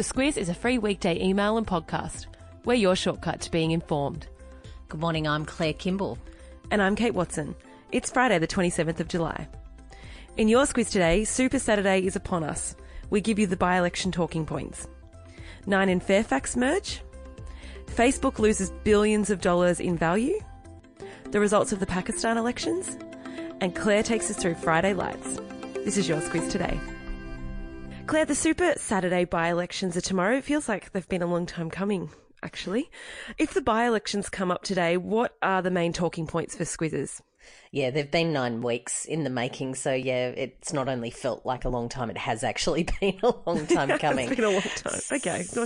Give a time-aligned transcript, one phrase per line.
[0.00, 2.24] The Squiz is a free weekday email and podcast.
[2.64, 4.28] We're your shortcut to being informed.
[4.88, 6.16] Good morning, I'm Claire Kimball.
[6.70, 7.54] And I'm Kate Watson.
[7.92, 9.46] It's Friday, the 27th of July.
[10.38, 12.74] In your Squiz today, Super Saturday is upon us.
[13.10, 14.88] We give you the by election talking points.
[15.66, 17.02] Nine in Fairfax merge.
[17.84, 20.40] Facebook loses billions of dollars in value.
[21.30, 22.96] The results of the Pakistan elections.
[23.60, 25.38] And Claire takes us through Friday Lites.
[25.84, 26.80] This is your Squiz today.
[28.10, 30.38] Claire, the Super Saturday by elections are tomorrow.
[30.38, 32.10] It feels like they've been a long time coming,
[32.42, 32.90] actually.
[33.38, 37.20] If the by elections come up today, what are the main talking points for Squizzes?
[37.72, 41.64] Yeah, they've been nine weeks in the making, so yeah, it's not only felt like
[41.64, 44.26] a long time; it has actually been a long time coming.
[44.26, 45.00] it's been a long time.
[45.12, 45.64] Okay, so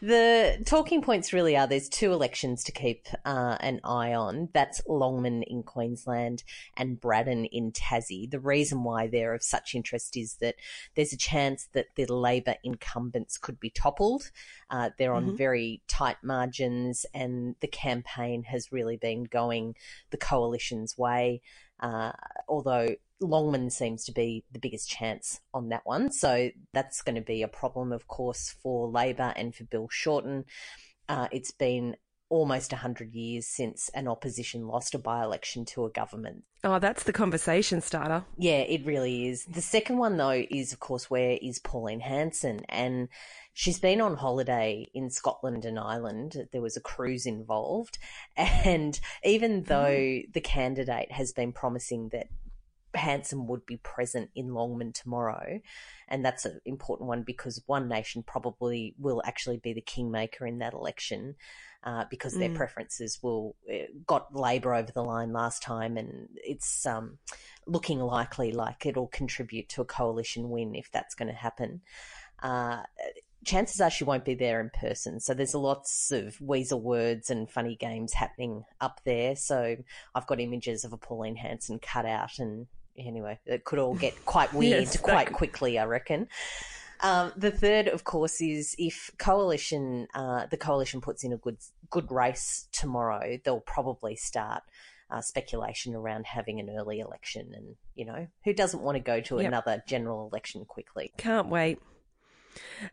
[0.00, 4.48] the talking points really are: there's two elections to keep uh, an eye on.
[4.54, 6.42] That's Longman in Queensland
[6.74, 8.30] and Braddon in Tassie.
[8.30, 10.54] The reason why they're of such interest is that
[10.96, 14.30] there's a chance that the Labor incumbents could be toppled.
[14.70, 15.36] Uh, they're on mm-hmm.
[15.36, 19.74] very tight margins, and the campaign has really been going
[20.08, 21.42] the coalition's way.
[21.80, 22.12] Uh,
[22.48, 22.88] although
[23.20, 26.10] Longman seems to be the biggest chance on that one.
[26.12, 30.44] So that's going to be a problem, of course, for Labor and for Bill Shorten.
[31.08, 31.96] Uh, it's been
[32.34, 36.42] almost 100 years since an opposition lost a by election to a government.
[36.64, 38.24] Oh, that's the conversation starter.
[38.36, 39.44] Yeah, it really is.
[39.44, 42.60] The second one, though, is, of course, where is Pauline Hanson?
[42.68, 43.08] And
[43.52, 46.48] she's been on holiday in Scotland and Ireland.
[46.50, 47.98] There was a cruise involved.
[48.36, 50.32] And even though mm.
[50.32, 52.28] the candidate has been promising that
[52.94, 55.60] Hanson would be present in Longman tomorrow.
[56.08, 60.58] And that's an important one because One Nation probably will actually be the kingmaker in
[60.58, 61.36] that election
[61.84, 62.56] uh, because their mm.
[62.56, 67.18] preferences will uh, got Labor over the line last time, and it's um,
[67.66, 71.82] looking likely like it'll contribute to a coalition win if that's going to happen.
[72.42, 72.82] Uh,
[73.44, 75.20] chances are she won't be there in person.
[75.20, 79.36] So there's lots of weasel words and funny games happening up there.
[79.36, 79.76] So
[80.14, 82.66] I've got images of a Pauline Hanson cutout and
[82.98, 86.28] anyway, it could all get quite weird yes, quite quickly, I reckon.
[87.00, 91.58] Um, the third, of course, is if coalition, uh, the coalition puts in a good
[91.90, 94.62] good race tomorrow, they'll probably start
[95.10, 99.20] uh, speculation around having an early election, and you know who doesn't want to go
[99.20, 99.46] to yep.
[99.46, 101.12] another general election quickly?
[101.18, 101.78] Can't wait.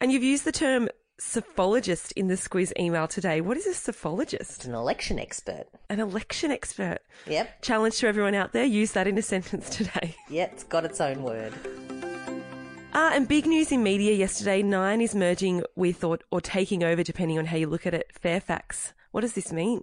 [0.00, 0.88] And you've used the term
[1.18, 3.40] psephologist in the Squiz email today.
[3.40, 4.40] What is a psephologist?
[4.40, 5.66] It's an election expert.
[5.88, 6.98] An election expert.
[7.26, 7.62] Yep.
[7.62, 10.16] Challenge to everyone out there use that in a sentence today.
[10.28, 11.52] Yep, it's got its own word.
[12.92, 17.02] Uh, and big news in media yesterday Nine is merging with or, or taking over,
[17.02, 18.94] depending on how you look at it, Fairfax.
[19.10, 19.82] What does this mean?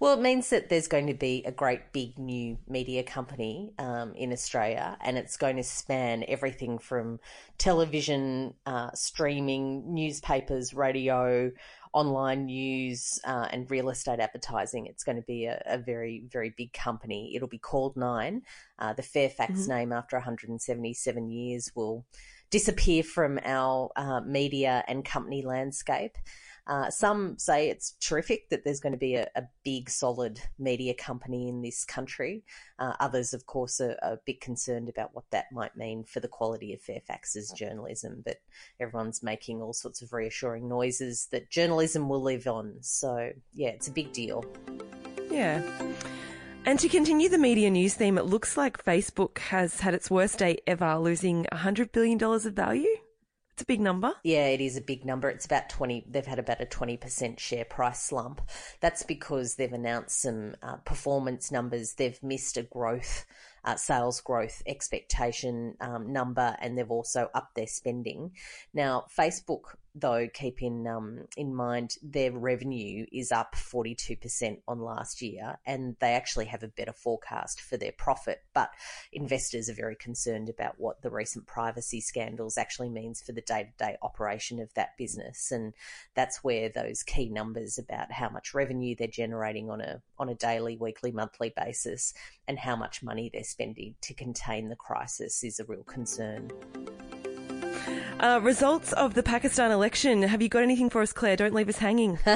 [0.00, 4.14] Well, it means that there's going to be a great big new media company um,
[4.14, 7.18] in Australia, and it's going to span everything from
[7.58, 11.50] television, uh, streaming, newspapers, radio,
[11.92, 14.86] online news, uh, and real estate advertising.
[14.86, 17.32] It's going to be a, a, very, very big company.
[17.34, 18.42] It'll be called Nine.
[18.78, 19.70] Uh, the Fairfax mm-hmm.
[19.70, 22.06] name, after 177 years, will
[22.50, 26.16] disappear from our uh, media and company landscape.
[26.68, 30.92] Uh, some say it's terrific that there's going to be a, a big, solid media
[30.92, 32.44] company in this country.
[32.78, 36.20] Uh, others, of course, are, are, a bit concerned about what that might mean for
[36.20, 38.22] the quality of Fairfax's journalism.
[38.22, 38.42] But
[38.78, 42.74] everyone's making all sorts of reassuring noises that journalism will live on.
[42.82, 44.44] So, yeah, it's a big deal.
[45.30, 45.62] Yeah.
[46.66, 50.38] And to continue the media news theme, it looks like Facebook has had its worst
[50.38, 52.97] day ever, losing $100 billion of value.
[53.58, 54.12] It's a big number.
[54.22, 55.28] Yeah, it is a big number.
[55.28, 58.40] It's about 20, they've had about a 20% share price slump.
[58.78, 61.94] That's because they've announced some uh, performance numbers.
[61.94, 63.26] They've missed a growth
[63.64, 68.30] uh, sales growth expectation um, number, and they've also upped their spending.
[68.72, 74.60] Now, Facebook, though, keep in um, in mind their revenue is up forty two percent
[74.68, 78.42] on last year, and they actually have a better forecast for their profit.
[78.54, 78.70] But
[79.12, 83.64] investors are very concerned about what the recent privacy scandals actually means for the day
[83.64, 85.74] to day operation of that business, and
[86.14, 90.34] that's where those key numbers about how much revenue they're generating on a on a
[90.34, 92.14] daily, weekly, monthly basis,
[92.46, 96.50] and how much money they're spending to contain the crisis is a real concern.
[98.20, 100.22] Uh, results of the Pakistan election.
[100.22, 101.36] Have you got anything for us, Claire?
[101.36, 102.18] Don't leave us hanging.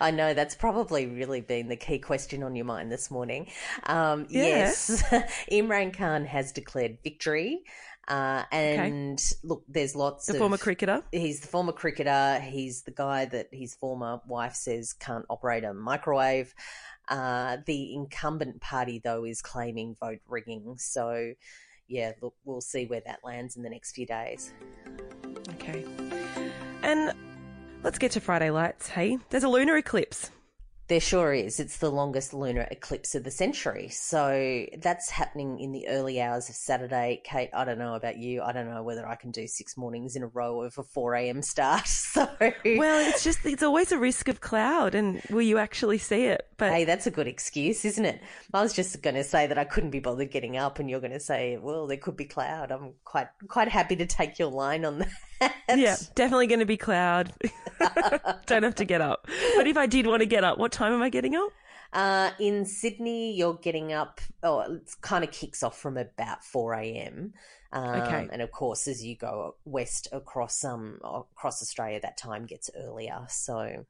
[0.00, 3.48] I know that's probably really been the key question on your mind this morning.
[3.84, 4.42] Um, yeah.
[4.42, 5.02] Yes,
[5.50, 7.64] Imran Khan has declared victory.
[8.06, 9.36] Uh, and okay.
[9.42, 10.38] look, there's lots the of.
[10.38, 11.02] former cricketer?
[11.12, 12.40] He's the former cricketer.
[12.40, 16.54] He's the guy that his former wife says can't operate a microwave.
[17.08, 20.76] Uh, the incumbent party, though, is claiming vote rigging.
[20.78, 21.34] So,
[21.88, 24.52] yeah, look, we'll see where that lands in the next few days.
[25.70, 25.84] Okay.
[26.82, 27.12] And
[27.82, 28.88] let's get to Friday Lites.
[28.88, 30.30] Hey, there's a lunar eclipse.
[30.88, 31.60] There sure is.
[31.60, 33.88] It's the longest lunar eclipse of the century.
[33.90, 37.22] So that's happening in the early hours of Saturday.
[37.24, 38.42] Kate, I don't know about you.
[38.42, 41.14] I don't know whether I can do six mornings in a row of a 4
[41.14, 41.42] a.m.
[41.42, 41.86] start.
[42.10, 44.96] So, well, it's just, it's always a risk of cloud.
[44.96, 46.44] And will you actually see it?
[46.60, 48.22] But hey, that's a good excuse, isn't it?
[48.52, 51.00] I was just going to say that I couldn't be bothered getting up, and you're
[51.00, 52.70] going to say, well, there could be cloud.
[52.70, 55.06] I'm quite, quite happy to take your line on
[55.40, 55.54] that.
[55.74, 57.32] Yeah, definitely going to be cloud.
[58.46, 59.26] Don't have to get up.
[59.56, 61.50] But if I did want to get up, what time am I getting up?
[61.94, 64.20] Uh, in Sydney, you're getting up.
[64.42, 67.32] Oh, it kind of kicks off from about four a.m.
[67.72, 68.28] Um, okay.
[68.30, 73.24] And of course, as you go west across um across Australia, that time gets earlier.
[73.28, 73.86] So,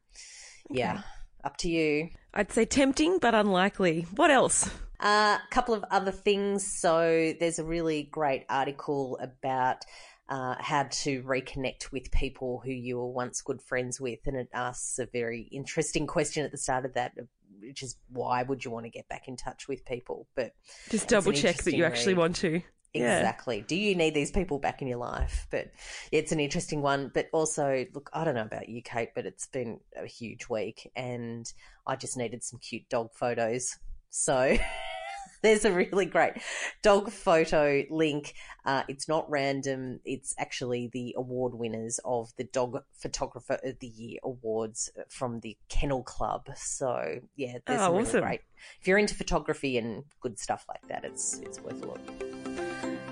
[0.70, 1.02] yeah, okay.
[1.44, 2.10] Up to you.
[2.32, 4.06] I'd say tempting, but unlikely.
[4.14, 4.70] What else?
[5.00, 6.66] A uh, couple of other things.
[6.66, 9.84] So, there's a really great article about
[10.30, 14.20] uh, how to reconnect with people who you were once good friends with.
[14.26, 17.12] And it asks a very interesting question at the start of that,
[17.60, 20.28] which is why would you want to get back in touch with people?
[20.36, 20.52] But
[20.88, 22.20] just double check that you actually read.
[22.20, 22.62] want to.
[22.92, 23.58] Exactly.
[23.58, 23.64] Yeah.
[23.66, 25.46] Do you need these people back in your life?
[25.50, 25.70] But
[26.10, 27.10] it's an interesting one.
[27.12, 30.90] But also, look, I don't know about you, Kate, but it's been a huge week
[30.96, 31.50] and
[31.86, 33.76] I just needed some cute dog photos.
[34.10, 34.56] So
[35.42, 36.34] there's a really great
[36.82, 38.34] dog photo link.
[38.64, 40.00] Uh, it's not random.
[40.04, 45.56] It's actually the award winners of the Dog Photographer of the Year awards from the
[45.68, 46.48] Kennel Club.
[46.56, 48.16] So yeah, there's oh, awesome.
[48.16, 48.40] really great.
[48.80, 52.29] If you're into photography and good stuff like that, it's it's worth a look.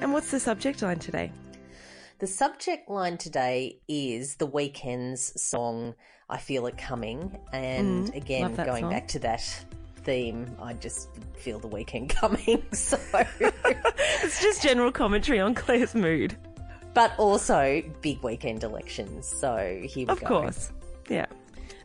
[0.00, 1.32] And what's the subject line today?
[2.20, 5.94] The subject line today is the Weeknd's song
[6.28, 8.90] "I Feel It Coming," and mm, again, going song.
[8.90, 9.64] back to that
[9.98, 12.62] theme, I just feel the weekend coming.
[12.72, 12.98] So
[13.40, 16.36] it's just general commentary on Claire's mood.
[16.94, 19.26] But also big weekend elections.
[19.26, 20.26] So here we of go.
[20.26, 20.72] Of course.
[21.08, 21.26] Yeah.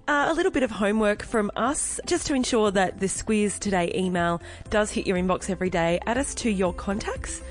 [0.07, 3.91] Uh, a little bit of homework from us just to ensure that the Squiz Today
[3.95, 5.99] email does hit your inbox every day.
[6.05, 7.41] Add us to your contacts.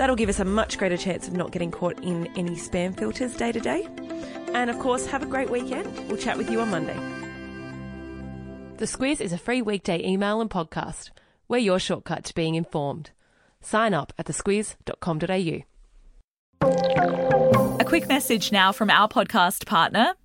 [0.00, 3.36] That'll give us a much greater chance of not getting caught in any spam filters
[3.36, 3.86] day to day.
[4.54, 6.08] And of course, have a great weekend.
[6.08, 6.98] We'll chat with you on Monday.
[8.78, 11.10] The Squiz is a free weekday email and podcast.
[11.48, 13.10] We're your shortcut to being informed.
[13.60, 15.64] Sign up at thesquiz.com.au.
[17.78, 20.14] A quick message now from our podcast partner,